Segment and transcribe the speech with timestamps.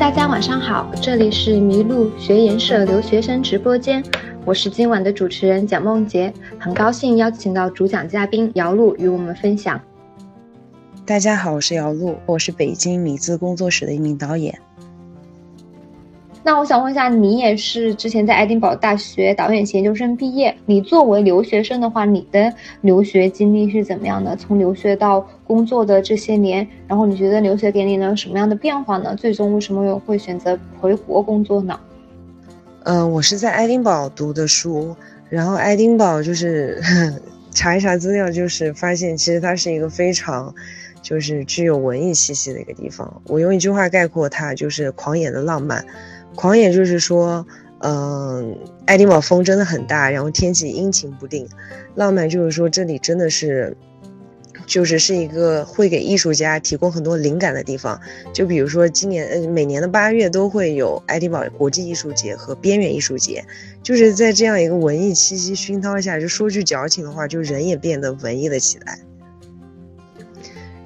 [0.00, 4.02] 大家晚上好，这里是麋鹿学研社留学生直播间，
[4.46, 9.78] 我是今晚的主持人蒋梦洁，很高兴邀请到主讲嘉宾姚璐与我们分享。
[11.04, 14.58] 大家好，我是姚璐，我是北京米字工作室的一名导演。
[16.42, 20.56] 那我想问一下，你也是之前在爱丁堡大学导演系研究生毕业。
[20.64, 24.34] 你作为留学生的话，你的留学经历是怎么样的？
[24.36, 29.14] 从留学到工作的这些年，然后你觉得留学给你了什么样的变化呢？
[29.14, 31.78] 最终为什么又会选择回国工作呢？
[32.84, 34.96] 嗯，我是在爱丁堡读的书，
[35.28, 36.82] 然后爱丁堡就是
[37.52, 40.54] 查一查资料，就是发现其实它是一个非常
[41.02, 43.20] 就是具有文艺气息的一个地方。
[43.26, 45.84] 我用一句话概括它，就是狂野的浪漫。
[46.34, 47.46] 狂野就是说，
[47.80, 51.46] 嗯，爱丁堡风真的很大，然后天气阴晴不定。
[51.96, 53.76] 浪漫就是说，这里真的是，
[54.64, 58.00] 就是是一个会给艺术家提供很多灵感的地方。
[58.32, 63.44] 就比如说今年，呃，每年的八月都会有爱丁堡国际艺术节和边缘艺术节，
[63.82, 68.98] 就是在这样一个文艺气息熏陶下，就说句矫情的话，就人也变得文艺了起来。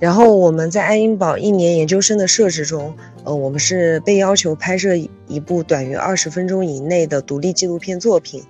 [0.00, 2.94] 然后我们在爱丁堡一年研究生的设置中。
[3.26, 4.94] 呃，我们是被要求拍摄
[5.26, 8.42] 一部短于二十分钟以内的独立纪录片作品，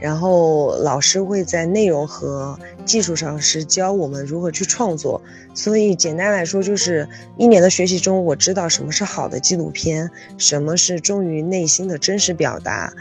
[0.00, 5.20] 然后老师会在内容和技术上是教我们如何去创作。
[5.54, 12.92] 所以简单来说，就是一年的学习中，我知道什么是好的纪录片，什么是忠于内心的真实表达。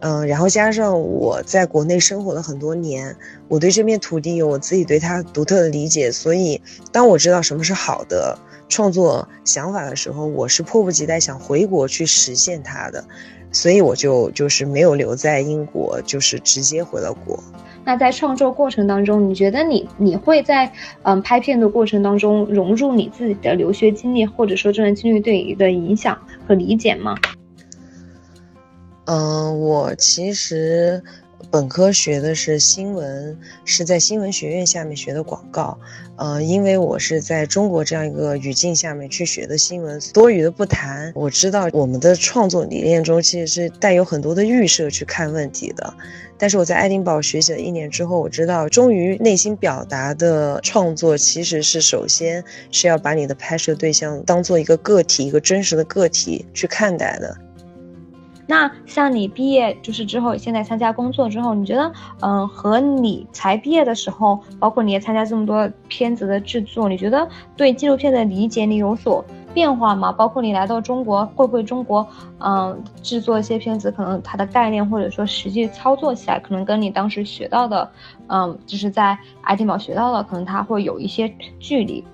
[0.00, 8.36] 嗯，然后加上我在国内生活了很多年，我对这片土地有我自己对它独特的理解，所以当我知道什么是好的。
[8.72, 13.04] 创作想法的时候，我是迫不及待想回国去实现它的，
[13.52, 17.38] 所以我就就是没有留在英国，就是直接回了国。
[17.84, 27.14] 那在创作过程当中，你觉得你你会在嗯拍片的过程当中融入你自己的留学经历，或者说这段经历对你的影响和理解吗？
[29.04, 31.02] 嗯，我其实。
[31.50, 35.78] 本科学的是新闻，是在新闻学院下面学的广告。
[36.16, 41.12] 呃，因为我是在中国这样一个语境下面去学的新闻，多余的不谈。
[41.14, 45.92] 我知道我们的创作理念中其实是带有很多的预设去看问题的。
[46.38, 57.36] 但是我在爱丁堡学习了一年之后，我知道忠于内心表达的创作其实是首先是要把你的拍摄对象当做一个个体，一个真实的个体去看待的。
[58.52, 61.90] 那像你毕业就是之后，现在参加工作之后，你觉得，
[62.20, 67.26] 嗯，和你才毕业的时候，包括你也参加这么多片子的制作，你觉得
[67.56, 69.24] 对纪录片的理解你有所
[69.54, 70.12] 变化吗？
[70.12, 72.06] 包括你来到中国，会不会中国，
[72.40, 77.90] 嗯，制作一些片子，可能它的概念或者说实际操作起来，可能跟你当时学到的，
[78.26, 82.04] 嗯，就是在爱丁堡学到的，可能它会有一些距离。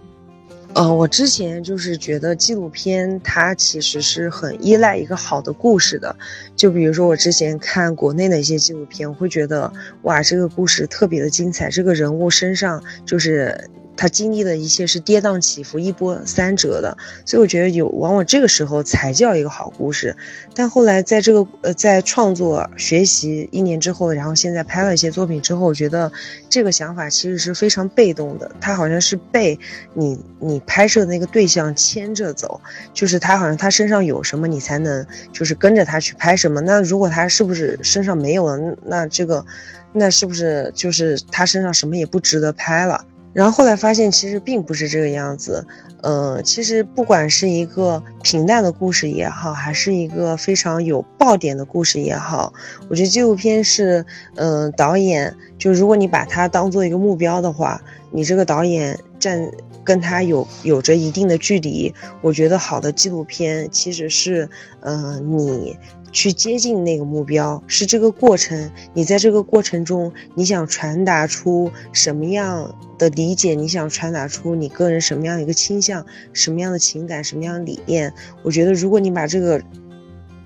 [0.74, 6.14] 嗯，我之前就是觉得纪录片它其实是很依赖一个好的故事的，
[6.54, 13.68] 就比如说我之前看国内的一些纪录片，我会觉得哇，这个故事特别的精彩，这个人物身上就是。
[13.98, 20.16] 他经历的一切是跌宕起伏、一波三折的，所以我觉得有往往这个时候才叫一个好故事。
[20.54, 26.10] 但后来在这个呃在创作学习一年之后，然后现在拍了一些作品之后，我觉得
[26.48, 28.48] 这个想法其实是非常被动的。
[28.60, 29.58] 他好像是被
[29.94, 32.60] 你你拍摄的那个对象牵着走，
[32.94, 36.60] 就是他好像他身上有什么，你才能就是跟着他去拍什么。
[36.60, 39.44] 那如果他是不是身上没有了，那这个
[39.92, 43.04] 那是不是就是他身上什么也不值得拍了？
[43.32, 45.66] 然后后来发现，其实并不是这个样子。
[46.02, 52.52] 呃，其实不管是一个平淡的故事也好，还是一个非常有爆点的故事也好，
[52.88, 54.04] 我觉得纪录片是，
[54.36, 57.80] 嗯，导演就如果你把它当做一个目标的话，
[58.10, 59.50] 你这个导演站
[59.82, 61.92] 跟他有有着一定的距离。
[62.20, 64.48] 我觉得好的纪录片其实是，
[64.80, 65.76] 嗯，你。
[66.10, 73.54] 去接近那个目标是这个过程，你在这个过程中，你想传达出什么样的理解？
[73.54, 76.04] 你想传达出你个人什么样的一个倾向？
[76.32, 77.22] 什么样的情感？
[77.22, 78.12] 什么样的理念？
[78.42, 79.62] 我觉得，如果你把这个、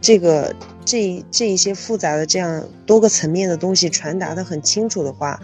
[0.00, 0.55] 这个、
[0.85, 5.41] 这这一些复杂的这样多个层面的东西传达的很清楚的话，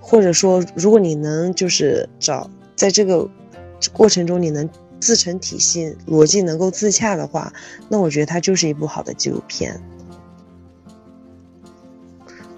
[0.00, 3.28] 或者说，如果你能就是找在这个
[3.92, 4.68] 过程中，你能。
[5.04, 7.52] 自成体系，逻辑能够自洽的话，
[7.90, 9.78] 那我觉得它就是一部好的纪录片。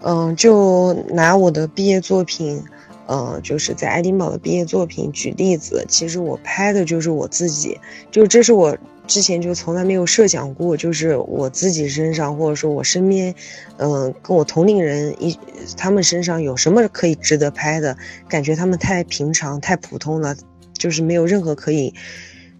[0.02, 2.62] 嗯，就拿我的毕业作品，
[3.08, 7.80] 嗯，就是在爱丁堡的毕业作品举例子，其实我拍的就是我自己，
[8.12, 8.78] 就这是我
[9.08, 13.34] 之前就从来没有设想过，就是我自己身上，或者说我身边，
[13.78, 15.36] 嗯，跟我同龄人一
[15.76, 17.96] 他们身上有什么可以值得拍的？
[18.28, 20.36] 感觉他们太平常、太普通了，
[20.72, 21.92] 就是没有任何可以。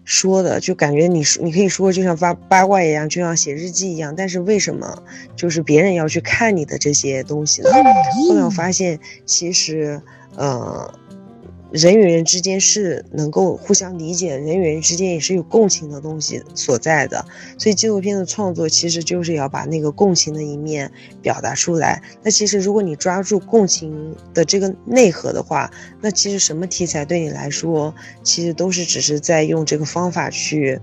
[0.07, 4.15] 说的，就感觉你说你可以说就像发八卦一样，就像写日记一样。
[4.15, 5.03] 但是为什么
[5.35, 7.69] 就是别人要去看你的这些东西呢？
[8.29, 10.01] 后来我发现，其实，
[10.37, 10.91] 呃。
[11.77, 17.23] 人与人之间是能够互相理解，人与人之间也是有共情的东西所在的。
[17.57, 20.91] 所以纪录片的创作其实就是要把那个共情的一面
[21.21, 22.01] 表达出来。
[22.23, 25.71] 那其实如果你抓住共情的这个内核的话，
[26.01, 27.93] 那其实什么题材对你来说，
[28.23, 30.79] 其实都是只是在用这个方法去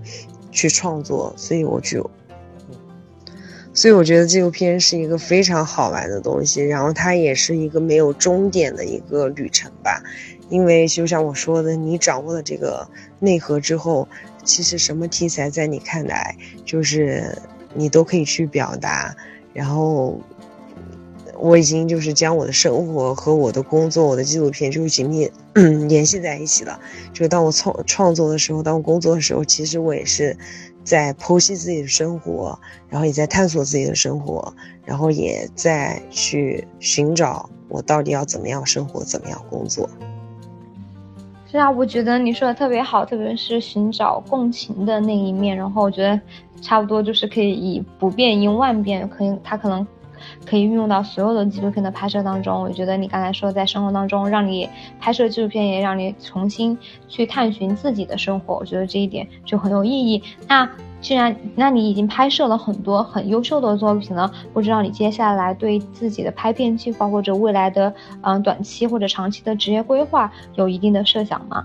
[0.51, 1.33] 去创作。
[1.35, 2.09] 所以我就，
[3.73, 10.01] 所以我觉得纪录片是一个非常好玩的东西，然后它也是一个没有终点的一个旅程吧。
[10.49, 12.87] 因为就像我说的，你掌握了这个
[13.19, 14.07] 内核之后，
[14.43, 17.37] 其实什么题材在你看来，就是
[17.73, 19.15] 你都可以去表达。
[19.53, 20.19] 然后，
[21.39, 25.31] 我已经就是将我的生活和我的工作、我的纪录片就紧密
[25.87, 26.79] 联系在一起了。
[27.13, 30.37] 就当我创创作的时候，当我工作的时候，其实我也是
[30.83, 32.59] 在剖析自己的生活，
[32.89, 34.53] 然后也在探索自己的生活，
[34.83, 39.89] 然后也在去寻找我到底要怎么样生活，怎么样工作。
[41.55, 45.55] 对啊，我觉得你说的特别好，特别是寻找共情的那一面。
[45.55, 46.19] 然后我觉得，
[46.61, 49.87] 差不多就是可以以不变应万变，可以他可能
[50.45, 52.61] 可以运用到所有的纪录片的拍摄当中。
[52.61, 54.69] 我觉得你刚才说在生活当中，让你
[54.99, 56.77] 拍摄纪录片，也让你重新
[57.07, 58.55] 去探寻自己的生活。
[58.55, 60.23] 我觉得这一点就很有意义。
[60.47, 60.69] 那。
[61.01, 71.63] 既然，那你已经拍摄了很多很优秀的作品了，不知道你接下来对自己的拍片计划或者未来的嗯短期或者长期的职业规划有一定的设想吗？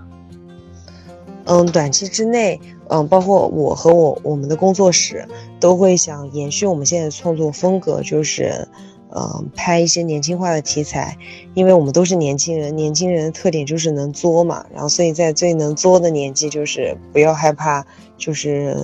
[1.45, 2.59] 嗯，短期之内，
[2.89, 5.27] 嗯，包括我和我我们的工作室
[5.59, 8.67] 都会想延续我们现在的创作风格，就是
[9.09, 11.17] 嗯拍一些年轻化的题材，
[11.53, 17.85] 因为我们都是年轻人，年轻人的特点就是能作嘛，然后所以在最能作的年纪，就是不要害怕，
[18.17, 18.77] 就是。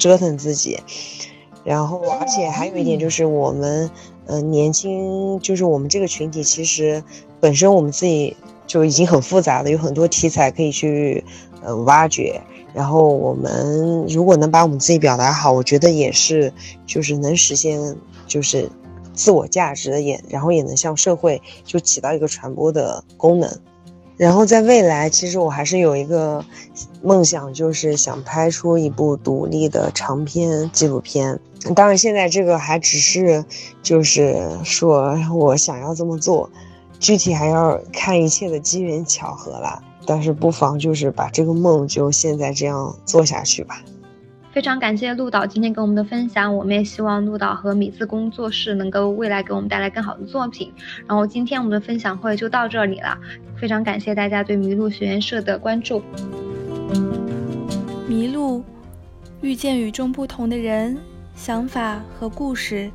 [0.00, 0.78] 折腾自己，
[1.64, 3.90] 然后而且还有一点就是我们，
[4.26, 7.02] 嗯，年轻就是我们这个群体其实
[7.40, 11.24] 本身我们自己就已经很复杂的，有很多题材可以去
[11.62, 12.40] 呃挖掘。
[12.74, 16.52] 然后我们如果能把我们自己表达好，我觉得也是
[16.86, 17.96] 就是能实现
[18.26, 18.70] 就是
[19.14, 23.50] 自我价值的，也然后也能向社会就起到一个传播的功能。
[24.16, 26.44] 然后在未来，其实我还是有一个
[27.02, 31.38] 梦想，就是想拍出一部独立的长篇纪录片。
[31.74, 33.44] 当然，现在这个还只是，
[33.82, 36.50] 就是说我想要这么做，
[36.98, 39.80] 具体还要看一切的机缘巧合了。
[40.08, 43.84] 但是不妨就是把这个梦就现在这样做下去吧。
[44.50, 50.72] 非常感谢陆导今天给我们的分享，我们也希望陆导和米字工作室能够未来给我们带来更好的作品。
[51.06, 53.18] 然后今天我们的分享会就到这里了，
[53.60, 56.02] 非常感谢大家对麋鹿学员社的关注。
[58.08, 58.64] 麋鹿
[59.42, 60.96] 遇见与众不同的人、
[61.36, 62.90] 想法和故事，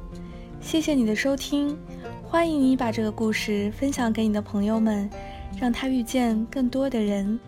[0.59, 1.77] 谢谢你的收听，
[2.24, 5.07] 欢迎你把这个故事分享给你的朋友们，
[5.60, 7.40] 让他遇见更多的人。